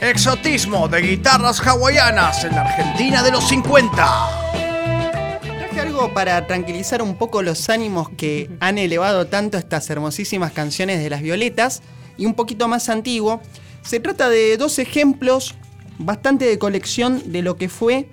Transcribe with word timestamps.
Exotismo 0.00 0.86
de 0.86 1.02
guitarras 1.02 1.60
hawaianas 1.66 2.44
en 2.44 2.52
la 2.52 2.62
Argentina 2.62 3.22
de 3.22 3.32
los 3.32 3.48
50. 3.48 5.40
Traje 5.42 5.80
algo 5.80 6.14
para 6.14 6.46
tranquilizar 6.46 7.02
un 7.02 7.16
poco 7.16 7.42
los 7.42 7.68
ánimos 7.68 8.08
que 8.10 8.48
han 8.60 8.78
elevado 8.78 9.26
tanto 9.26 9.58
estas 9.58 9.90
hermosísimas 9.90 10.52
canciones 10.52 11.02
de 11.02 11.10
las 11.10 11.20
violetas 11.20 11.82
y 12.16 12.26
un 12.26 12.34
poquito 12.34 12.68
más 12.68 12.88
antiguo. 12.88 13.40
Se 13.82 13.98
trata 13.98 14.28
de 14.28 14.56
dos 14.56 14.78
ejemplos 14.78 15.56
bastante 15.98 16.44
de 16.44 16.60
colección 16.60 17.32
de 17.32 17.42
lo 17.42 17.56
que 17.56 17.68
fue 17.68 18.08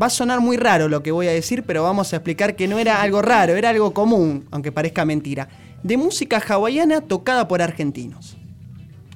Va 0.00 0.06
a 0.06 0.10
sonar 0.10 0.40
muy 0.40 0.56
raro 0.56 0.88
lo 0.88 1.02
que 1.02 1.10
voy 1.10 1.26
a 1.26 1.32
decir, 1.32 1.64
pero 1.64 1.82
vamos 1.82 2.12
a 2.12 2.16
explicar 2.16 2.54
que 2.54 2.68
no 2.68 2.78
era 2.78 3.02
algo 3.02 3.20
raro, 3.20 3.56
era 3.56 3.70
algo 3.70 3.92
común, 3.92 4.46
aunque 4.52 4.70
parezca 4.70 5.04
mentira. 5.04 5.48
De 5.82 5.96
música 5.96 6.40
hawaiana 6.48 7.00
tocada 7.00 7.48
por 7.48 7.60
argentinos. 7.62 8.36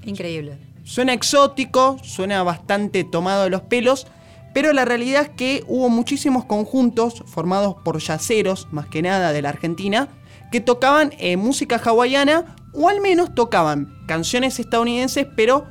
Increíble. 0.04 0.71
Suena 0.84 1.12
exótico, 1.12 1.96
suena 2.02 2.42
bastante 2.42 3.04
tomado 3.04 3.44
de 3.44 3.50
los 3.50 3.62
pelos, 3.62 4.06
pero 4.52 4.72
la 4.72 4.84
realidad 4.84 5.22
es 5.22 5.28
que 5.30 5.64
hubo 5.66 5.88
muchísimos 5.88 6.44
conjuntos 6.44 7.22
formados 7.26 7.76
por 7.84 7.98
yaceros, 7.98 8.68
más 8.70 8.86
que 8.86 9.02
nada 9.02 9.32
de 9.32 9.42
la 9.42 9.48
Argentina, 9.48 10.08
que 10.50 10.60
tocaban 10.60 11.12
eh, 11.18 11.36
música 11.36 11.80
hawaiana 11.82 12.56
o 12.74 12.88
al 12.88 13.00
menos 13.00 13.34
tocaban 13.34 13.94
canciones 14.06 14.58
estadounidenses, 14.58 15.26
pero 15.36 15.66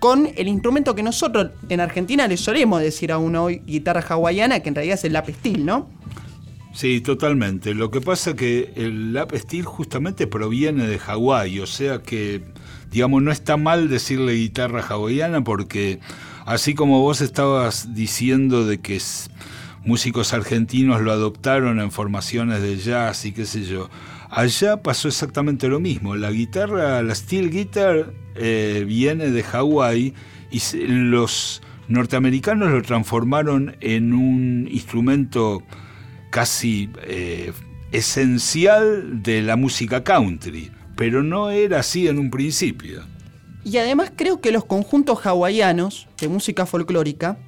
con 0.00 0.28
el 0.36 0.48
instrumento 0.48 0.94
que 0.94 1.02
nosotros 1.02 1.52
en 1.68 1.80
Argentina 1.80 2.28
le 2.28 2.36
solemos 2.36 2.80
decir 2.80 3.12
a 3.12 3.18
uno 3.18 3.44
hoy 3.44 3.62
guitarra 3.66 4.04
hawaiana, 4.06 4.60
que 4.60 4.68
en 4.68 4.74
realidad 4.74 4.98
es 4.98 5.04
el 5.04 5.14
lapestil, 5.14 5.64
¿no? 5.64 5.88
Sí, 6.76 7.00
totalmente. 7.00 7.72
Lo 7.72 7.90
que 7.90 8.02
pasa 8.02 8.30
es 8.32 8.36
que 8.36 8.72
el 8.76 9.14
lapestil 9.14 9.64
justamente 9.64 10.26
proviene 10.26 10.86
de 10.86 10.98
Hawái, 10.98 11.60
o 11.60 11.66
sea 11.66 12.02
que, 12.02 12.42
digamos, 12.90 13.22
no 13.22 13.32
está 13.32 13.56
mal 13.56 13.88
decirle 13.88 14.34
guitarra 14.34 14.82
hawaiana 14.86 15.42
porque 15.42 16.00
así 16.44 16.74
como 16.74 17.00
vos 17.00 17.22
estabas 17.22 17.94
diciendo 17.94 18.66
de 18.66 18.78
que 18.82 19.00
músicos 19.86 20.34
argentinos 20.34 21.00
lo 21.00 21.12
adoptaron 21.12 21.80
en 21.80 21.90
formaciones 21.90 22.60
de 22.60 22.76
jazz 22.76 23.24
y 23.24 23.32
qué 23.32 23.46
sé 23.46 23.64
yo, 23.64 23.88
allá 24.28 24.82
pasó 24.82 25.08
exactamente 25.08 25.68
lo 25.68 25.80
mismo. 25.80 26.14
La 26.14 26.30
guitarra, 26.30 27.02
la 27.02 27.14
steel 27.14 27.48
guitar, 27.48 28.12
eh, 28.34 28.84
viene 28.86 29.30
de 29.30 29.42
Hawái 29.42 30.12
y 30.50 30.60
los 30.88 31.62
norteamericanos 31.88 32.70
lo 32.70 32.82
transformaron 32.82 33.76
en 33.80 34.12
un 34.12 34.68
instrumento 34.70 35.62
casi 36.36 36.90
eh, 37.04 37.50
esencial 37.92 39.22
de 39.22 39.40
la 39.40 39.56
música 39.56 40.04
country, 40.04 40.70
pero 40.94 41.22
no 41.22 41.48
era 41.48 41.78
así 41.78 42.08
en 42.08 42.18
un 42.18 42.30
principio. 42.30 43.04
Y 43.64 43.78
además 43.78 44.12
creo 44.14 44.42
que 44.42 44.52
los 44.52 44.66
conjuntos 44.66 45.24
hawaianos 45.24 46.08
de 46.20 46.28
música 46.28 46.66
folclórica 46.66 47.38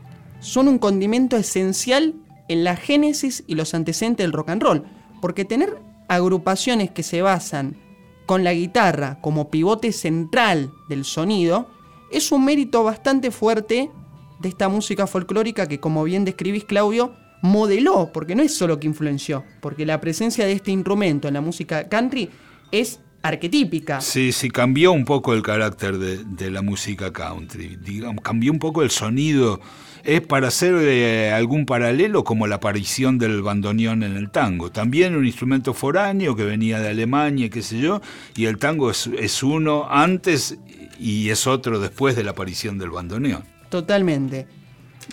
son 0.40 0.68
un 0.68 0.78
condimento 0.78 1.36
esencial 1.36 2.14
en 2.48 2.64
la 2.64 2.76
génesis 2.76 3.44
y 3.46 3.56
los 3.56 3.74
antecedentes 3.74 4.24
del 4.24 4.32
rock 4.32 4.48
and 4.48 4.62
roll, 4.62 4.84
porque 5.20 5.44
tener 5.44 5.76
agrupaciones 6.08 6.90
que 6.90 7.02
se 7.02 7.20
basan 7.20 7.76
con 8.24 8.42
la 8.42 8.54
guitarra 8.54 9.20
como 9.20 9.50
pivote 9.50 9.92
central 9.92 10.72
del 10.88 11.04
sonido, 11.04 11.68
es 12.10 12.32
un 12.32 12.42
mérito 12.42 12.84
bastante 12.84 13.32
fuerte 13.32 13.90
de 14.40 14.48
esta 14.48 14.70
música 14.70 15.06
folclórica 15.06 15.66
que, 15.66 15.78
como 15.78 16.04
bien 16.04 16.24
describís, 16.24 16.64
Claudio, 16.64 17.12
modeló, 17.42 18.10
porque 18.12 18.34
no 18.34 18.42
es 18.42 18.54
solo 18.54 18.78
que 18.80 18.86
influenció, 18.86 19.44
porque 19.60 19.86
la 19.86 20.00
presencia 20.00 20.44
de 20.46 20.52
este 20.52 20.70
instrumento 20.70 21.28
en 21.28 21.34
la 21.34 21.40
música 21.40 21.88
country 21.88 22.30
es 22.72 23.00
arquetípica. 23.22 24.00
Sí, 24.00 24.32
sí, 24.32 24.50
cambió 24.50 24.92
un 24.92 25.04
poco 25.04 25.34
el 25.34 25.42
carácter 25.42 25.98
de, 25.98 26.24
de 26.24 26.50
la 26.50 26.62
música 26.62 27.12
country, 27.12 27.76
digamos, 27.76 28.22
cambió 28.22 28.52
un 28.52 28.58
poco 28.58 28.82
el 28.82 28.90
sonido 28.90 29.60
es 30.04 30.20
para 30.22 30.48
hacer 30.48 30.74
eh, 30.76 31.32
algún 31.32 31.66
paralelo 31.66 32.24
como 32.24 32.46
la 32.46 32.56
aparición 32.56 33.18
del 33.18 33.42
bandoneón 33.42 34.02
en 34.02 34.16
el 34.16 34.30
tango. 34.30 34.70
También 34.70 35.14
un 35.14 35.26
instrumento 35.26 35.74
foráneo 35.74 36.34
que 36.34 36.44
venía 36.44 36.80
de 36.80 36.88
Alemania, 36.88 37.50
qué 37.50 37.62
sé 37.62 37.78
yo, 37.78 38.00
y 38.34 38.46
el 38.46 38.56
tango 38.56 38.90
es, 38.90 39.42
uno 39.42 39.86
antes 39.90 40.58
y 40.98 41.28
es 41.28 41.46
otro 41.46 41.78
después 41.78 42.16
de 42.16 42.24
la 42.24 42.30
aparición 42.30 42.78
del 42.78 42.90
bandoneón. 42.90 43.44
Totalmente. 43.68 44.46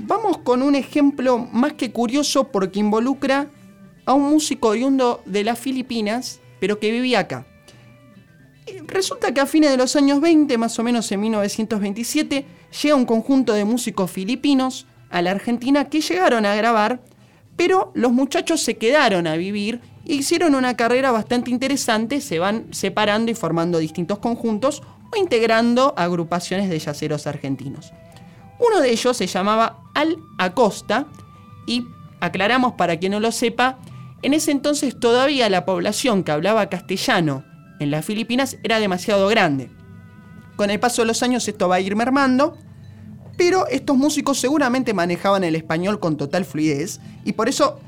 Vamos 0.04 0.40
con 0.40 0.62
un 0.62 0.76
ejemplo 0.76 1.38
más 1.38 1.74
que 1.74 1.92
curioso 1.92 2.52
porque 2.52 2.80
involucra 2.80 3.48
a 4.06 4.14
un 4.14 4.30
músico 4.30 4.70
oriundo 4.70 5.22
de 5.26 5.44
las 5.44 5.58
Filipinas, 5.58 6.42
pero 6.60 6.80
que 6.80 6.92
vivía 6.92 7.20
acá. 7.20 7.48
Resulta 8.88 9.34
que 9.34 9.42
a 9.42 9.46
fines 9.46 9.72
de 9.72 9.78
los 9.78 9.96
años 9.96 10.22
20, 10.22 10.58
más 10.58 10.78
o 10.80 10.84
menos 10.84 11.12
en 11.12 11.22
1927, 11.22 12.46
llega 12.82 12.96
un 12.96 13.06
conjunto 13.06 13.54
de 13.54 13.66
músicos 13.66 14.12
filipinos 14.12 14.86
a 15.10 15.22
la 15.22 15.32
Argentina 15.32 15.86
que 15.86 16.02
llegaron 16.02 16.46
a 16.46 16.56
grabar, 16.56 17.02
pero 17.56 17.92
los 17.96 18.12
muchachos 18.12 18.62
se 18.62 18.78
quedaron 18.78 19.28
a 19.28 19.38
vivir 19.38 19.82
e 20.06 20.16
hicieron 20.16 20.56
una 20.56 20.76
carrera 20.76 21.12
bastante 21.12 21.52
interesante, 21.52 22.22
se 22.22 22.40
van 22.40 22.68
separando 22.72 23.32
y 23.32 23.36
formando 23.36 23.80
distintos 23.80 24.20
conjuntos 24.20 24.84
o 25.14 25.18
integrando 25.18 25.94
agrupaciones 25.96 26.70
de 26.70 26.80
yaceros 26.80 27.28
argentinos. 27.28 27.94
Uno 28.60 28.82
de 28.82 28.92
ellos 28.92 29.18
se 29.18 29.28
llamaba 29.28 29.80
Al 29.94 30.18
Acosta 30.38 31.08
y 31.68 31.88
aclaramos 32.20 32.74
para 32.74 32.98
quien 32.98 33.12
no 33.12 33.20
lo 33.20 33.32
sepa, 33.32 33.78
en 34.22 34.34
ese 34.34 34.52
entonces 34.52 35.00
todavía 35.00 35.50
la 35.50 35.66
población 35.66 36.24
que 36.24 36.32
hablaba 36.32 36.70
castellano 36.70 37.44
en 37.80 37.92
las 37.92 38.06
Filipinas 38.06 38.58
era 38.64 38.80
demasiado 38.80 39.28
grande. 39.28 39.70
Con 40.56 40.70
el 40.70 40.80
paso 40.80 41.02
de 41.02 41.08
los 41.08 41.22
años 41.22 41.48
esto 41.48 41.68
va 41.68 41.76
a 41.76 41.82
ir 41.82 41.96
mermando, 41.96 42.58
pero 43.38 43.68
estos 43.68 43.98
músicos 43.98 44.40
seguramente 44.40 44.94
manejaban 44.94 45.44
el 45.44 45.56
español 45.56 46.00
con 46.00 46.16
total 46.16 46.46
fluidez 46.46 47.02
y 47.26 47.34
por 47.34 47.50
eso 47.50 47.80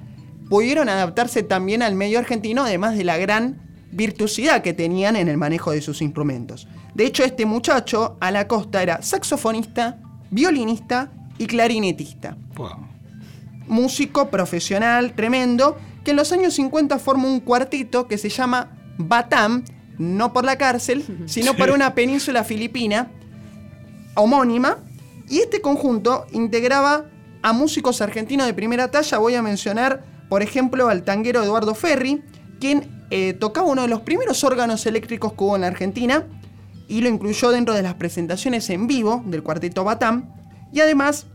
pudieron 0.50 0.90
adaptarse 0.90 1.44
también 1.44 1.82
al 1.82 1.96
medio 1.96 2.20
argentino, 2.20 2.64
además 2.64 2.98
de 2.98 3.06
la 3.06 3.18
gran 3.18 3.62
virtuosidad 3.92 4.62
que 4.62 4.74
tenían 4.74 5.16
en 5.16 5.30
el 5.30 5.38
manejo 5.38 5.72
de 5.72 5.82
sus 5.82 6.02
instrumentos. 6.02 6.68
De 6.94 7.06
hecho, 7.06 7.24
este 7.24 7.46
muchacho, 7.46 8.18
a 8.20 8.32
la 8.32 8.48
costa, 8.48 8.84
era 8.84 9.02
saxofonista, 9.02 10.00
violinista 10.32 11.12
y 11.38 11.48
clarinetista. 11.48 12.38
Músico 13.68 14.30
profesional, 14.30 15.14
tremendo, 15.14 15.78
que 16.04 16.12
en 16.12 16.18
los 16.18 16.32
años 16.32 16.54
50 16.54 17.00
forma 17.00 17.28
un 17.28 17.40
cuartito 17.40 18.08
que 18.08 18.18
se 18.18 18.30
llama 18.30 18.78
Batam, 18.98 19.64
no 19.98 20.32
por 20.32 20.46
la 20.46 20.58
cárcel, 20.58 21.04
sino 21.26 21.54
por 21.56 21.72
una 21.72 21.94
península 21.94 22.44
filipina 22.44 23.12
homónima. 24.16 24.78
Y 25.30 25.40
este 25.40 25.62
conjunto 25.62 26.26
integraba 26.32 27.06
a 27.42 27.54
músicos 27.54 28.02
argentinos 28.02 28.48
de 28.48 28.54
primera 28.54 28.90
talla. 28.90 29.18
Voy 29.18 29.36
a 29.36 29.42
mencionar, 29.42 30.06
por 30.30 30.42
ejemplo, 30.42 30.88
al 30.88 31.04
tanguero 31.04 31.44
Eduardo 31.44 31.76
Ferri, 31.76 32.24
quien 32.60 33.06
eh, 33.10 33.34
tocaba 33.34 33.68
uno 33.68 33.82
de 33.82 33.88
los 33.88 34.02
primeros 34.02 34.44
órganos 34.44 34.86
eléctricos 34.86 35.34
que 35.34 35.44
hubo 35.44 35.56
en 35.56 35.62
la 35.62 35.68
Argentina 35.68 36.26
y 36.88 37.02
lo 37.02 37.10
incluyó 37.10 37.52
dentro 37.52 37.74
de 37.74 37.82
las 37.82 37.96
presentaciones 37.96 38.70
en 38.70 38.88
vivo 38.88 39.24
del 39.26 39.44
cuarteto 39.44 39.84
Batam. 39.84 40.30
Y 40.72 40.80
además, 40.80 41.28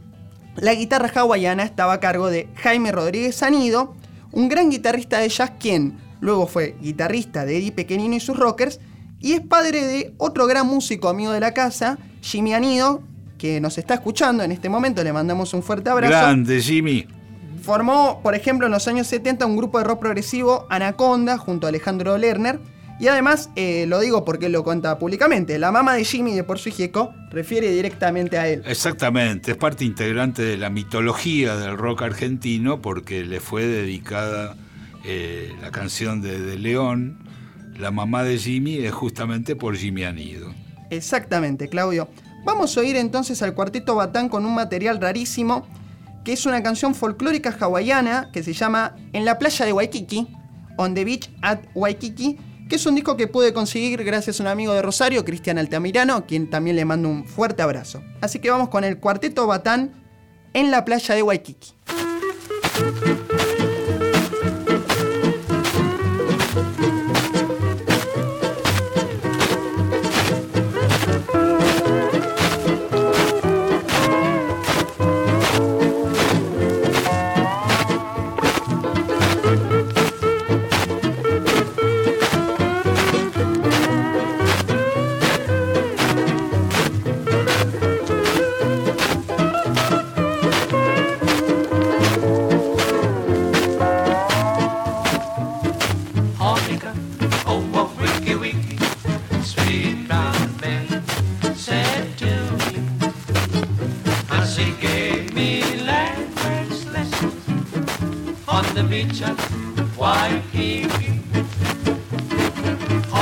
la 0.57 0.75
guitarra 0.75 1.11
hawaiana 1.15 1.65
estaba 1.65 1.95
a 1.95 2.01
cargo 2.01 2.31
de 2.31 2.49
Jaime 2.57 2.93
Rodríguez 2.93 3.37
Sanido, 3.37 3.95
un 4.33 4.49
gran 4.49 4.71
guitarrista 4.71 5.19
de 5.19 5.29
jazz 5.29 5.53
quien 5.59 5.99
luego 6.21 6.47
fue 6.47 6.77
guitarrista 6.81 7.45
de 7.45 7.59
Eddie 7.59 7.73
Pequenino 7.73 8.15
y 8.15 8.21
sus 8.21 8.39
Rockers, 8.39 8.81
y 9.21 9.33
es 9.33 9.41
padre 9.41 9.85
de 9.85 10.15
otro 10.19 10.47
gran 10.47 10.67
músico 10.67 11.09
amigo 11.09 11.33
de 11.33 11.41
la 11.41 11.53
casa, 11.53 11.99
Jimmy 12.23 12.55
Anido, 12.55 13.03
que 13.39 13.61
nos 13.61 13.77
está 13.77 13.95
escuchando 13.95 14.45
en 14.45 14.53
este 14.53 14.69
momento, 14.69 15.03
le 15.03 15.13
mandamos 15.13 15.53
un 15.53 15.63
fuerte 15.63 15.91
abrazo. 15.91 16.13
Grande, 16.13 16.61
Jimmy. 16.61 17.07
Formó, 17.61 18.21
por 18.23 18.35
ejemplo, 18.35 18.67
en 18.67 18.73
los 18.73 18.87
años 18.89 19.07
70 19.09 19.47
un 19.47 19.57
grupo 19.57 19.79
de 19.79 19.85
rock 19.85 20.01
progresivo, 20.01 20.67
Anaconda, 20.71 21.39
junto 21.39 21.67
a 21.67 21.71
Alejandro 21.71 22.17
Lerner. 22.19 22.61
Y 23.03 23.09
además, 23.09 23.51
eh, 23.57 23.85
lo 23.89 23.99
digo 23.99 24.25
porque 24.25 24.49
lo 24.49 24.63
cuenta 24.63 24.97
públicamente, 24.97 25.59
la 25.59 25.73
mamá 25.73 25.95
de 25.95 26.05
Jimmy 26.05 26.35
de 26.37 26.45
Por 26.45 26.61
su 26.61 26.69
Hijieco 26.69 27.13
refiere 27.31 27.69
directamente 27.73 28.39
a 28.39 28.47
él. 28.47 28.63
Exactamente, 28.65 29.51
es 29.51 29.57
parte 29.57 29.85
integrante 29.85 30.43
de 30.43 30.57
la 30.57 30.71
mitología 30.71 31.57
del 31.57 31.77
rock 31.77 32.03
argentino 32.03 32.81
porque 32.81 33.25
le 33.25 33.41
fue 33.41 33.67
dedicada 33.67 34.55
eh, 35.05 35.53
la 35.61 35.73
canción 35.73 36.23
de, 36.23 36.57
León, 36.57 37.19
la 37.77 37.91
mamá 37.91 38.23
de 38.23 38.39
Jimmy, 38.39 38.77
es 38.77 38.93
justamente 38.93 39.57
por 39.57 39.75
Jimmy 39.75 40.05
Anido. 40.05 40.55
Exactamente, 40.91 41.69
Claudio. 41.69 42.09
Vamos 42.45 42.77
a 42.77 42.83
oír 42.83 42.95
entonces 42.95 43.43
al 43.43 43.55
cuarteto 43.55 43.97
Batán 43.97 44.29
con 44.29 44.47
un 44.47 44.55
material 44.55 45.01
rarísimo, 45.01 45.67
que 46.25 46.35
es 46.35 46.47
una 46.47 46.63
canción 46.63 46.95
folclórica 46.95 47.51
hawaiana 47.51 48.31
que 48.33 48.45
se 48.45 48.53
llama 48.53 48.95
En 49.13 49.25
la 49.25 49.41
playa 49.41 49.67
de 49.67 49.73
Waikiki, 49.73 50.29
On 50.77 50.95
the 50.95 51.05
Beach 51.05 51.31
at 51.43 51.63
Waikiki, 51.75 52.39
que 52.73 52.77
es 52.77 52.87
un 52.87 52.95
disco 52.95 53.19
que 53.19 53.27
pude 53.27 53.53
conseguir 53.53 54.03
gracias 54.03 54.41
a 54.41 54.45
un 54.45 54.47
amigo 54.47 54.73
de 54.73 54.81
Rosario, 54.81 55.27
Cristian 55.27 55.59
Altamirano, 55.59 56.25
quien 56.25 56.49
también 56.49 56.75
le 56.75 56.87
mando 56.87 57.07
un 57.11 57.27
fuerte 57.27 57.61
abrazo. 57.61 58.03
Así 58.23 58.39
que 58.39 58.51
vamos 58.51 58.71
con 58.71 58.83
el 58.83 58.99
cuarteto 58.99 59.47
Batán 59.47 60.03
en 60.55 60.71
la 60.71 60.83
playa 60.83 61.15
de 61.15 61.23
Waikiki. 61.23 61.75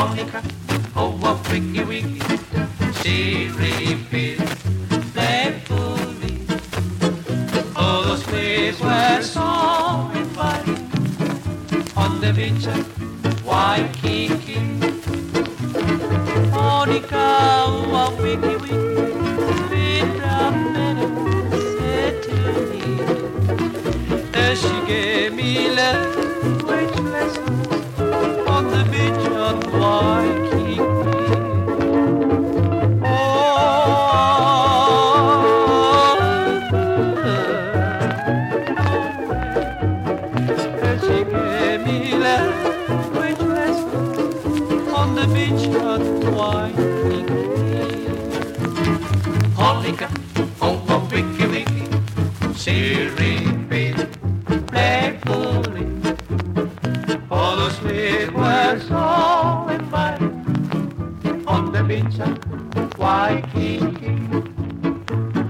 Monica, 0.00 0.42
oh, 0.96 1.12
a 1.28 1.34
wiki 1.50 1.84
wiki, 1.84 2.20
she 3.02 3.48
repeats 3.48 4.54
playfully. 5.12 6.38
Oh, 7.76 8.02
those 8.06 8.24
days 8.28 8.80
were 8.80 9.20
so 9.20 10.10
inviting. 10.14 10.88
On 11.98 12.18
the 12.18 12.32
beach 12.32 12.66
at 12.66 12.82
Waikiki. 13.44 14.60
Monica, 16.48 17.26
oh, 17.68 17.94
a 18.02 18.22
wiki, 18.22 18.56
with 18.56 20.24
a 20.24 20.50
minute 20.74 21.16
said 21.76 22.22
to 22.22 22.36
me, 22.70 22.82
as 24.32 24.62
she 24.62 24.76
gave 24.86 25.34
me 25.34 25.68
language 25.68 26.19
Waikiki. 62.98 63.78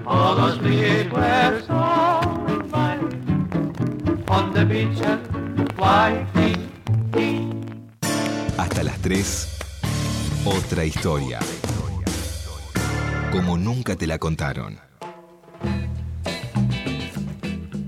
All 0.07 0.37
those 0.37 0.59
words 1.11 1.67
so 1.67 1.75
on 4.29 4.53
the 4.53 4.67
beach 4.67 5.01
at 5.01 5.21
Waikiki. 5.79 7.49
Hasta 8.59 8.83
las 8.83 8.99
3, 8.99 9.49
otra 10.45 10.85
historia. 10.85 11.39
Como 13.33 13.57
nunca 13.57 13.97
te 13.97 14.07
la 14.07 14.19
contaron. 14.19 14.79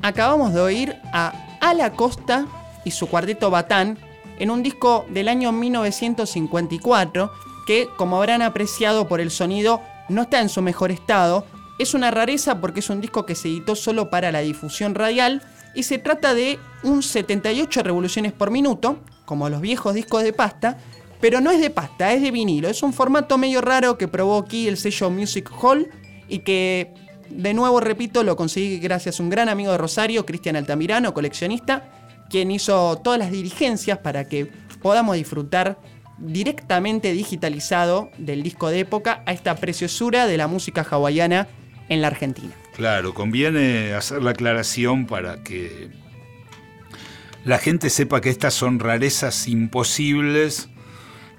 Acabamos 0.01 0.55
de 0.55 0.61
oír 0.61 0.97
a 1.13 1.35
Ala 1.61 1.93
Costa 1.93 2.47
y 2.85 2.93
su 2.93 3.07
cuarteto 3.07 3.51
Batán 3.51 3.99
en 4.39 4.51
un 4.51 4.63
disco 4.63 5.05
del 5.11 5.29
año 5.29 5.53
1954 5.53 7.52
que, 7.67 7.89
como 7.97 8.17
habrán 8.17 8.43
apreciado 8.43 9.09
por 9.09 9.21
el 9.21 9.31
sonido, 9.31 9.81
no 10.09 10.23
está 10.23 10.41
en 10.41 10.49
su 10.49 10.63
mejor 10.63 10.91
estado. 10.91 11.47
Es 11.79 11.95
una 11.95 12.11
rareza 12.11 12.61
porque 12.61 12.81
es 12.81 12.91
un 12.91 13.01
disco 13.01 13.27
que 13.27 13.35
se 13.35 13.49
editó 13.49 13.75
solo 13.75 14.11
para 14.11 14.33
la 14.33 14.41
difusión 14.41 14.95
radial 14.95 15.43
y 15.75 15.85
se 15.85 15.99
trata 15.99 16.35
de 16.35 16.59
un 16.83 17.03
78 17.03 17.83
revoluciones 17.83 18.33
por 18.33 18.51
minuto, 18.51 18.99
como 19.25 19.49
los 19.49 19.61
viejos 19.61 19.95
discos 19.95 20.23
de 20.23 20.33
pasta, 20.33 20.79
pero 21.21 21.41
no 21.41 21.51
es 21.51 21.61
de 21.61 21.71
pasta, 21.71 22.13
es 22.13 22.21
de 22.21 22.31
vinilo. 22.31 22.69
Es 22.69 22.83
un 22.83 22.93
formato 22.93 23.39
medio 23.39 23.61
raro 23.61 23.97
que 23.97 24.09
probó 24.09 24.39
aquí 24.39 24.69
el 24.69 24.77
sello 24.77 25.09
Music 25.11 25.51
Hall 25.61 25.89
y 26.29 26.41
que, 26.41 26.93
de 27.31 27.55
nuevo 27.55 27.81
repito, 27.81 28.23
lo 28.23 28.37
conseguí 28.37 28.79
gracias 28.79 29.19
a 29.19 29.23
un 29.23 29.31
gran 29.31 29.49
amigo 29.49 29.73
de 29.73 29.79
Rosario, 29.79 30.27
Cristian 30.27 30.57
Altamirano, 30.57 31.15
coleccionista, 31.15 31.89
quien 32.29 32.51
hizo 32.51 32.97
todas 32.99 33.19
las 33.19 33.31
dirigencias 33.31 33.99
para 33.99 34.25
que 34.27 34.51
podamos 34.83 35.17
disfrutar 35.17 35.79
directamente 36.23 37.13
digitalizado 37.13 38.11
del 38.17 38.43
disco 38.43 38.71
de 38.71 38.81
época 38.81 39.23
a 39.27 39.33
esta 39.33 39.57
preciosura 39.57 40.27
de 40.27 40.37
la 40.37 40.47
música 40.47 40.87
hawaiana 40.89 41.49
en 41.89 42.01
la 42.01 42.07
Argentina. 42.07 42.53
Claro, 42.75 43.13
conviene 43.13 43.93
hacer 43.93 44.23
la 44.23 44.31
aclaración 44.31 45.07
para 45.07 45.43
que 45.43 45.91
la 47.45 47.59
gente 47.59 47.91
sepa 47.91 48.21
que 48.21 48.31
estas 48.31 48.55
son 48.55 48.79
rarezas 48.79 49.49
imposibles 49.49 50.69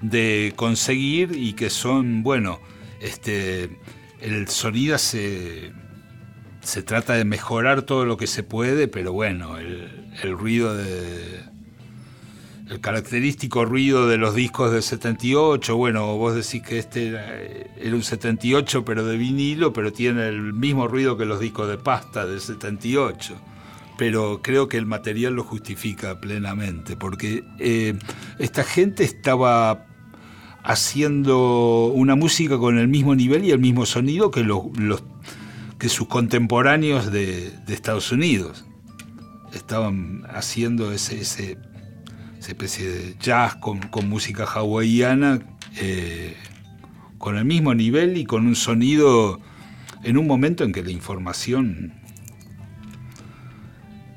de 0.02 0.52
conseguir 0.54 1.32
y 1.34 1.54
que 1.54 1.70
son, 1.70 2.22
bueno, 2.22 2.60
este, 3.00 3.70
el 4.20 4.48
sonido 4.48 4.98
se, 4.98 5.72
se 6.60 6.82
trata 6.82 7.14
de 7.14 7.24
mejorar 7.24 7.82
todo 7.82 8.04
lo 8.04 8.18
que 8.18 8.26
se 8.26 8.42
puede, 8.42 8.86
pero 8.86 9.12
bueno, 9.12 9.58
el, 9.58 10.04
el 10.22 10.36
ruido 10.36 10.76
de... 10.76 11.53
El 12.68 12.80
característico 12.80 13.64
ruido 13.66 14.08
de 14.08 14.16
los 14.16 14.34
discos 14.34 14.72
del 14.72 14.82
78, 14.82 15.76
bueno, 15.76 16.16
vos 16.16 16.34
decís 16.34 16.62
que 16.62 16.78
este 16.78 17.08
era, 17.08 17.26
era 17.78 17.94
un 17.94 18.02
78 18.02 18.84
pero 18.86 19.04
de 19.04 19.18
vinilo, 19.18 19.72
pero 19.74 19.92
tiene 19.92 20.26
el 20.28 20.54
mismo 20.54 20.88
ruido 20.88 21.16
que 21.18 21.26
los 21.26 21.40
discos 21.40 21.68
de 21.68 21.76
pasta 21.78 22.24
del 22.26 22.40
78 22.40 23.34
pero 23.96 24.40
creo 24.42 24.68
que 24.68 24.76
el 24.76 24.86
material 24.86 25.34
lo 25.34 25.44
justifica 25.44 26.20
plenamente, 26.20 26.96
porque 26.96 27.44
eh, 27.60 27.96
esta 28.40 28.64
gente 28.64 29.04
estaba 29.04 29.86
haciendo 30.64 31.92
una 31.94 32.16
música 32.16 32.58
con 32.58 32.76
el 32.78 32.88
mismo 32.88 33.14
nivel 33.14 33.44
y 33.44 33.52
el 33.52 33.60
mismo 33.60 33.86
sonido 33.86 34.32
que, 34.32 34.42
los, 34.42 34.64
los- 34.76 35.04
que 35.78 35.88
sus 35.88 36.08
contemporáneos 36.08 37.12
de, 37.12 37.52
Estados 37.68 38.10
Unidos. 38.10 38.64
Estaban 39.52 40.24
haciendo 40.28 40.90
ese- 40.90 41.56
esa 42.44 42.52
especie 42.52 42.86
de 42.86 43.16
jazz 43.18 43.54
con, 43.54 43.78
con 43.78 44.06
música 44.06 44.44
hawaiana, 44.44 45.40
eh, 45.80 46.36
con 47.16 47.38
el 47.38 47.46
mismo 47.46 47.74
nivel 47.74 48.18
y 48.18 48.26
con 48.26 48.46
un 48.46 48.54
sonido 48.54 49.40
en 50.02 50.18
un 50.18 50.26
momento 50.26 50.62
en 50.62 50.72
que 50.72 50.82
la 50.82 50.90
información 50.90 51.94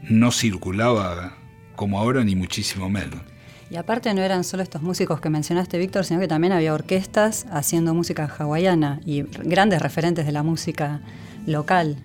no 0.09 0.31
circulaba 0.33 1.37
como 1.77 1.99
ahora 1.99 2.25
ni 2.25 2.35
muchísimo 2.35 2.89
menos. 2.89 3.21
Y 3.69 3.77
aparte 3.77 4.13
no 4.13 4.21
eran 4.21 4.43
solo 4.43 4.61
estos 4.61 4.81
músicos 4.81 5.21
que 5.21 5.29
mencionaste, 5.29 5.77
Víctor, 5.77 6.03
sino 6.03 6.19
que 6.19 6.27
también 6.27 6.51
había 6.51 6.73
orquestas 6.73 7.45
haciendo 7.49 7.93
música 7.93 8.25
hawaiana 8.25 8.99
y 9.05 9.21
grandes 9.21 9.81
referentes 9.81 10.25
de 10.25 10.33
la 10.33 10.43
música 10.43 10.99
local. 11.45 12.03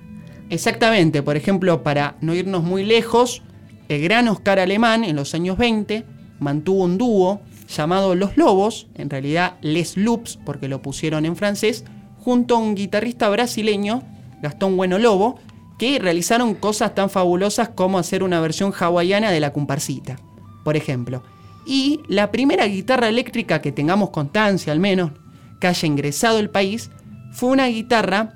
Exactamente, 0.51 1.21
por 1.21 1.37
ejemplo, 1.37 1.83
para 1.83 2.15
no 2.21 2.33
irnos 2.33 2.63
muy 2.63 2.85
lejos, 2.85 3.43
el 3.89 4.03
gran 4.03 4.29
Oscar 4.29 4.61
Alemán 4.61 5.03
en 5.03 5.17
los 5.17 5.35
años 5.35 5.59
20 5.59 6.12
mantuvo 6.43 6.85
un 6.85 6.99
dúo 6.99 7.41
llamado 7.69 8.15
Los 8.15 8.37
Lobos, 8.37 8.89
en 8.95 9.09
realidad 9.11 9.55
Les 9.63 9.97
Loops 9.97 10.39
porque 10.45 10.69
lo 10.69 10.83
pusieron 10.83 11.25
en 11.25 11.37
francés, 11.37 11.85
junto 12.19 12.57
a 12.57 12.59
un 12.59 12.75
guitarrista 12.75 13.29
brasileño, 13.29 14.03
Gastón 14.43 14.77
Bueno 14.77 14.99
Lobo, 14.99 15.39
que 15.79 15.99
realizaron 15.99 16.55
cosas 16.55 16.95
tan 16.95 17.11
fabulosas 17.11 17.71
como 17.71 17.99
hacer 17.99 18.23
una 18.23 18.41
versión 18.41 18.73
hawaiana 18.79 19.31
de 19.31 19.41
la 19.41 19.53
comparsita, 19.53 20.17
por 20.65 20.77
ejemplo. 20.77 21.23
Y 21.67 22.01
la 22.09 22.31
primera 22.31 22.67
guitarra 22.67 23.09
eléctrica 23.09 23.61
que 23.61 23.73
tengamos 23.73 24.11
constancia 24.11 24.73
al 24.73 24.81
menos, 24.81 25.13
que 25.61 25.69
haya 25.69 25.87
ingresado 25.87 26.39
al 26.39 26.51
país, 26.51 26.91
fue 27.33 27.51
una 27.51 27.67
guitarra 27.67 28.35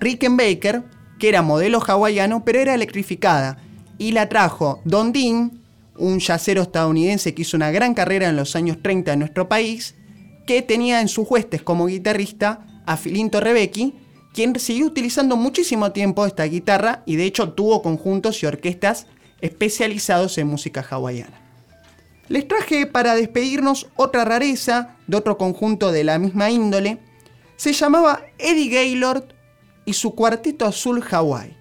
Rickenbacker, 0.00 0.84
que 1.18 1.28
era 1.28 1.42
modelo 1.42 1.80
hawaiano, 1.80 2.44
pero 2.44 2.58
era 2.58 2.74
electrificada. 2.74 3.58
Y 3.98 4.12
la 4.12 4.28
trajo 4.28 4.80
Don 4.84 5.12
Dean, 5.12 5.59
un 6.00 6.18
yacero 6.18 6.62
estadounidense 6.62 7.34
que 7.34 7.42
hizo 7.42 7.56
una 7.56 7.70
gran 7.70 7.94
carrera 7.94 8.28
en 8.28 8.36
los 8.36 8.56
años 8.56 8.78
30 8.82 9.12
en 9.12 9.18
nuestro 9.18 9.48
país, 9.48 9.94
que 10.46 10.62
tenía 10.62 11.00
en 11.00 11.08
sus 11.08 11.30
huestes 11.30 11.62
como 11.62 11.86
guitarrista 11.86 12.82
a 12.86 12.96
Filinto 12.96 13.40
Rebecki, 13.40 13.94
quien 14.32 14.58
siguió 14.58 14.86
utilizando 14.86 15.36
muchísimo 15.36 15.92
tiempo 15.92 16.26
esta 16.26 16.44
guitarra 16.44 17.02
y 17.06 17.16
de 17.16 17.24
hecho 17.24 17.52
tuvo 17.52 17.82
conjuntos 17.82 18.42
y 18.42 18.46
orquestas 18.46 19.06
especializados 19.40 20.38
en 20.38 20.46
música 20.46 20.84
hawaiana. 20.88 21.40
Les 22.28 22.46
traje 22.46 22.86
para 22.86 23.14
despedirnos 23.14 23.88
otra 23.96 24.24
rareza 24.24 24.96
de 25.06 25.16
otro 25.16 25.36
conjunto 25.36 25.90
de 25.90 26.04
la 26.04 26.18
misma 26.18 26.50
índole. 26.50 26.98
Se 27.56 27.72
llamaba 27.72 28.22
Eddie 28.38 28.70
Gaylord 28.70 29.34
y 29.84 29.94
su 29.94 30.14
Cuarteto 30.14 30.64
Azul 30.64 31.02
Hawái. 31.02 31.59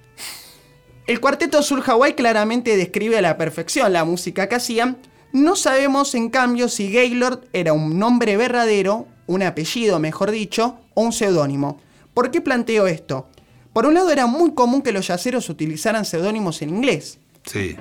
El 1.10 1.20
Cuarteto 1.20 1.58
Azul 1.58 1.82
Hawái 1.82 2.14
claramente 2.14 2.78
describe 2.78 3.18
a 3.18 3.22
la 3.24 3.36
perfección 3.36 3.92
la 3.92 4.06
música 4.06 4.48
que 4.48 4.54
hacían. 4.54 5.00
No 5.34 5.56
sabemos, 5.56 6.14
en 6.14 6.30
cambio, 6.30 6.70
si 6.70 6.92
Gaylord 6.94 7.46
era 7.52 7.74
un 7.74 7.98
nombre 7.98 8.38
verdadero, 8.38 9.08
un 9.26 9.42
apellido, 9.42 9.98
mejor 9.98 10.30
dicho, 10.30 10.78
o 10.94 11.02
un 11.02 11.12
seudónimo. 11.12 11.82
¿Por 12.14 12.30
qué 12.30 12.42
planteo 12.42 12.86
esto? 12.86 13.28
Por 13.74 13.88
un 13.88 13.96
lado, 13.96 14.12
era 14.12 14.28
muy 14.28 14.54
común 14.54 14.84
que 14.84 14.92
los 14.92 15.08
yaceros 15.08 15.50
utilizaran 15.50 16.06
seudónimos 16.06 16.62
en 16.62 16.70
inglés. 16.70 17.18
Sí. 17.44 17.76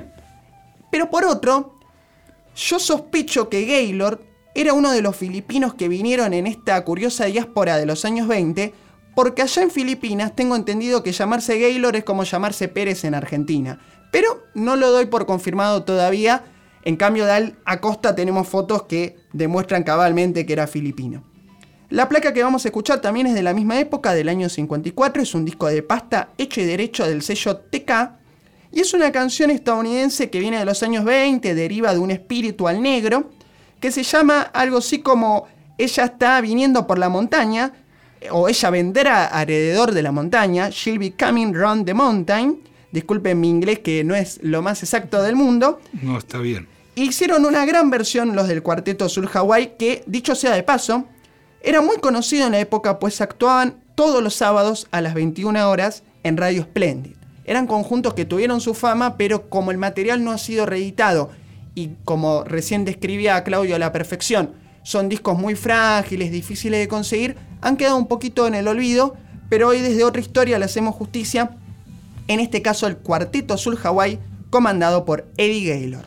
Pero 0.90 1.10
por 1.10 1.26
otro, 1.26 1.78
yo 2.56 2.78
sospecho 2.78 3.50
que 3.50 3.66
Gaylord 3.66 4.20
era 4.54 4.72
uno 4.72 4.90
de 4.90 5.02
los 5.02 5.14
filipinos 5.14 5.74
que 5.74 5.88
vinieron 5.88 6.32
en 6.32 6.46
esta 6.46 6.82
curiosa 6.82 7.26
diáspora 7.26 7.76
de 7.76 7.84
los 7.84 8.06
años 8.06 8.26
20 8.26 8.72
porque 9.14 9.42
allá 9.42 9.62
en 9.62 9.70
Filipinas 9.70 10.34
tengo 10.36 10.56
entendido 10.56 11.02
que 11.02 11.12
llamarse 11.12 11.58
Gaylor 11.58 11.96
es 11.96 12.04
como 12.04 12.24
llamarse 12.24 12.68
Pérez 12.68 13.04
en 13.04 13.14
Argentina. 13.14 13.80
Pero 14.10 14.44
no 14.54 14.76
lo 14.76 14.90
doy 14.90 15.06
por 15.06 15.26
confirmado 15.26 15.84
todavía. 15.84 16.44
En 16.84 16.96
cambio, 16.96 17.26
de 17.26 17.32
Al 17.32 17.58
Acosta 17.64 18.14
tenemos 18.14 18.48
fotos 18.48 18.84
que 18.84 19.16
demuestran 19.32 19.82
cabalmente 19.82 20.46
que 20.46 20.52
era 20.52 20.66
filipino. 20.66 21.24
La 21.90 22.08
placa 22.08 22.34
que 22.34 22.42
vamos 22.42 22.64
a 22.64 22.68
escuchar 22.68 23.00
también 23.00 23.26
es 23.26 23.34
de 23.34 23.42
la 23.42 23.54
misma 23.54 23.80
época, 23.80 24.12
del 24.12 24.28
año 24.28 24.48
54. 24.48 25.22
Es 25.22 25.34
un 25.34 25.44
disco 25.44 25.66
de 25.66 25.82
pasta 25.82 26.28
hecho 26.36 26.60
y 26.60 26.64
derecho 26.64 27.06
del 27.06 27.22
sello 27.22 27.56
TK. 27.56 27.90
Y 28.72 28.80
es 28.80 28.92
una 28.92 29.10
canción 29.10 29.50
estadounidense 29.50 30.28
que 30.28 30.38
viene 30.38 30.58
de 30.58 30.66
los 30.66 30.82
años 30.82 31.04
20, 31.04 31.54
deriva 31.54 31.92
de 31.94 31.98
un 31.98 32.10
espíritu 32.10 32.68
al 32.68 32.82
negro, 32.82 33.30
que 33.80 33.90
se 33.90 34.02
llama 34.02 34.42
algo 34.42 34.78
así 34.78 35.00
como 35.00 35.46
Ella 35.78 36.04
está 36.04 36.40
viniendo 36.42 36.86
por 36.86 36.98
la 36.98 37.08
montaña, 37.08 37.72
o 38.30 38.48
ella 38.48 38.70
vendrá 38.70 39.26
alrededor 39.26 39.92
de 39.92 40.02
la 40.02 40.12
montaña, 40.12 40.70
She'll 40.70 40.98
be 40.98 41.12
coming 41.12 41.52
round 41.52 41.86
the 41.86 41.94
mountain. 41.94 42.60
Disculpen 42.90 43.38
mi 43.40 43.48
inglés 43.48 43.80
que 43.80 44.02
no 44.04 44.14
es 44.14 44.40
lo 44.42 44.62
más 44.62 44.82
exacto 44.82 45.22
del 45.22 45.36
mundo. 45.36 45.80
No, 46.02 46.18
está 46.18 46.38
bien. 46.38 46.68
Hicieron 46.94 47.44
una 47.44 47.64
gran 47.64 47.90
versión 47.90 48.34
los 48.34 48.48
del 48.48 48.62
Cuarteto 48.62 49.04
Azul 49.04 49.28
Hawaii 49.32 49.74
que, 49.78 50.02
dicho 50.06 50.34
sea 50.34 50.52
de 50.52 50.62
paso, 50.62 51.04
era 51.62 51.80
muy 51.80 51.98
conocido 51.98 52.46
en 52.46 52.52
la 52.52 52.60
época 52.60 52.98
pues 52.98 53.20
actuaban 53.20 53.76
todos 53.94 54.22
los 54.22 54.34
sábados 54.34 54.88
a 54.90 55.00
las 55.00 55.14
21 55.14 55.68
horas 55.68 56.02
en 56.22 56.36
Radio 56.36 56.62
Splendid. 56.62 57.16
Eran 57.44 57.66
conjuntos 57.66 58.14
que 58.14 58.24
tuvieron 58.24 58.60
su 58.60 58.74
fama, 58.74 59.16
pero 59.16 59.48
como 59.48 59.70
el 59.70 59.78
material 59.78 60.22
no 60.22 60.32
ha 60.32 60.38
sido 60.38 60.66
reeditado 60.66 61.30
y 61.74 61.90
como 62.04 62.44
recién 62.44 62.84
describía 62.84 63.42
Claudio 63.44 63.76
a 63.76 63.78
la 63.78 63.92
perfección, 63.92 64.54
son 64.82 65.08
discos 65.08 65.38
muy 65.38 65.54
frágiles, 65.54 66.30
difíciles 66.30 66.80
de 66.80 66.88
conseguir, 66.88 67.36
han 67.60 67.76
quedado 67.76 67.96
un 67.96 68.06
poquito 68.06 68.46
en 68.46 68.54
el 68.54 68.68
olvido, 68.68 69.16
pero 69.48 69.68
hoy 69.68 69.80
desde 69.80 70.04
otra 70.04 70.20
historia 70.20 70.58
le 70.58 70.64
hacemos 70.64 70.94
justicia, 70.94 71.56
en 72.26 72.40
este 72.40 72.62
caso 72.62 72.86
el 72.86 72.96
Cuarteto 72.96 73.54
Azul 73.54 73.78
Hawaii, 73.82 74.18
comandado 74.50 75.04
por 75.04 75.26
Eddie 75.36 75.68
Gaylor. 75.68 76.04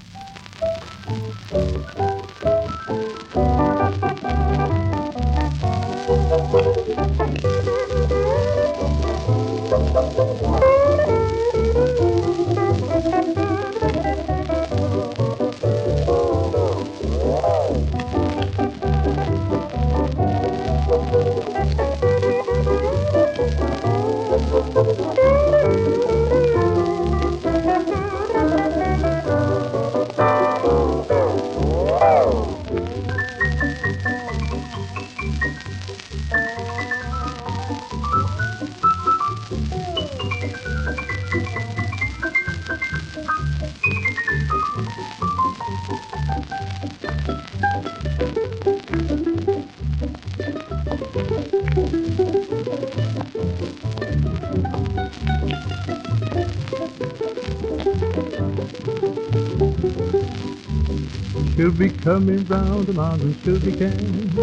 She'll 61.61 61.69
be 61.69 61.91
coming 61.91 62.47
round 62.47 62.87
the 62.87 62.93
mountain, 62.93 63.39
she'll 63.45 63.59
be 63.59 63.71
coming. 63.73 64.33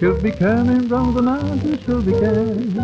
She'll 0.00 0.20
be 0.20 0.32
coming 0.32 0.88
round 0.88 1.14
the 1.16 1.22
mountain, 1.22 1.78
she'll 1.86 2.02
be 2.02 2.10
coming. 2.10 2.74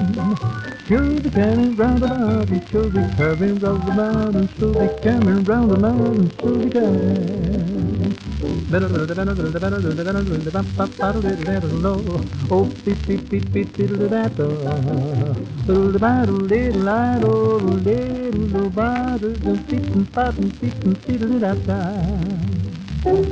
She'll 0.86 1.18
be 1.20 1.30
coming 1.30 1.74
round 1.74 2.00
the 2.00 2.06
mountain, 2.06 2.62
she'll 2.70 2.90
be 2.90 3.02
coming 3.16 3.58
round 3.58 3.82
the 3.88 3.94
mountain, 3.96 4.48
she'll 4.56 4.74
be 4.74 4.86
coming 5.02 5.44
round 5.44 5.72
the 5.72 5.78
mountain, 5.78 6.30
she'll 6.38 6.58
be 6.62 6.70
coming. 6.70 8.14
Oh, 12.52 12.64
beep, 12.84 13.04
beep, 13.08 13.28
beep, 13.30 13.52
beep, 13.52 13.76
diddle. 13.76 13.98
Diddle 15.66 15.98
da 15.98 16.24
diddle 16.24 16.48
diddle 16.48 16.84
da 16.84 17.18
do, 17.18 17.80
diddle 17.82 18.70
da 18.70 19.18
diddle 19.18 19.56
beep 19.66 19.82
and 19.90 20.14
pop 20.14 20.38
and 20.38 20.60
beep 20.60 20.74
and 20.84 21.02
diddle 21.04 22.49
Thank 23.02 23.30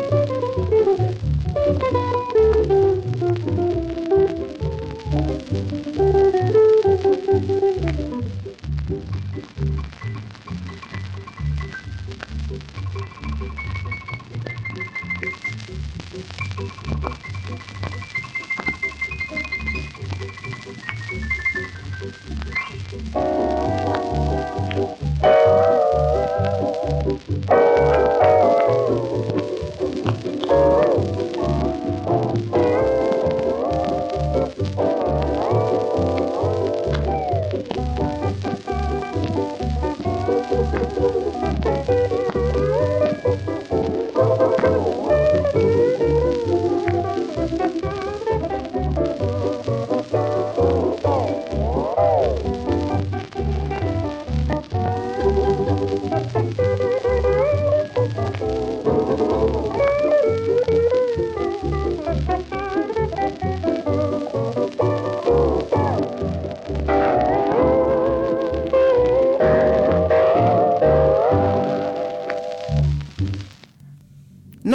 you. 0.00 0.05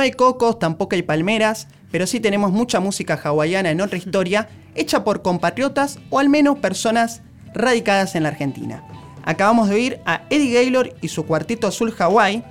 No 0.02 0.06
hay 0.06 0.14
cocos, 0.14 0.58
tampoco 0.58 0.96
hay 0.96 1.04
palmeras, 1.04 1.68
pero 1.92 2.08
sí 2.08 2.20
tenemos 2.20 2.52
mucha 2.52 2.80
música 2.80 3.22
hawaiana 3.24 3.70
en 3.70 3.82
otra 3.82 4.00
historia, 4.00 4.50
hecha 4.74 5.04
por 5.04 5.22
compatriotas 5.22 6.00
o 6.10 6.18
al 6.18 6.28
menos 6.28 6.58
personas 6.58 7.22
radicadas 7.54 8.16
en 8.16 8.24
la 8.24 8.30
Argentina. 8.30 8.84
Acabamos 9.24 9.70
de 9.70 9.76
oír 9.76 10.00
a 10.08 10.24
Eddie 10.32 10.56
Gaylor 10.56 10.96
y 11.02 11.10
su 11.10 11.28
cuarteto 11.28 11.68
azul 11.68 11.94
Hawaii 12.00 12.44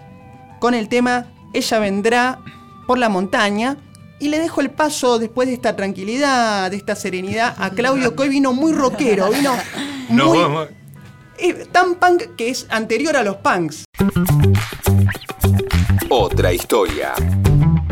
con 0.61 0.75
el 0.75 0.89
tema 0.89 1.27
Ella 1.53 1.81
vendrá 1.81 2.39
por 2.87 2.99
la 2.99 3.09
montaña. 3.09 3.79
Y 4.21 4.29
le 4.29 4.39
dejo 4.39 4.61
el 4.61 4.71
paso 4.71 5.19
después 5.19 5.49
de 5.49 5.55
esta 5.55 5.75
tranquilidad, 5.75 6.71
de 6.71 6.77
esta 6.77 6.95
serenidad, 6.95 7.57
a 7.59 7.71
Claudio, 7.71 8.15
que 8.15 8.23
hoy 8.23 8.29
vino 8.29 8.53
muy 8.53 8.73
rockero, 8.73 9.29
vino 9.31 9.55
muy, 10.09 10.39
vamos. 10.39 10.69
eh, 11.37 11.67
tan 11.73 11.97
punk 11.97 12.37
que 12.37 12.51
es 12.51 12.69
anterior 12.71 13.17
a 13.17 13.25
los 13.25 13.39
punks. 13.39 13.87
Otra 16.13 16.53
historia. 16.53 17.15